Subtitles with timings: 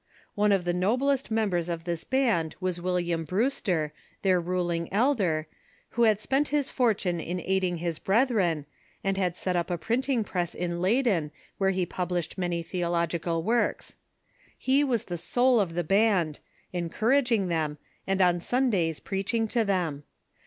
[0.33, 3.93] One of the noblest members of this band was William Brewster,
[4.23, 5.45] their ruling elder,
[5.89, 8.65] who had spent his fortune in aiding his brethren,
[9.03, 11.29] and had set up a printing press in Leyden,
[11.59, 13.95] where he published many theological works.
[14.57, 16.39] He was the soul of the band,
[16.73, 17.77] encour aging them,
[18.07, 20.01] and on Sundays preaching to them.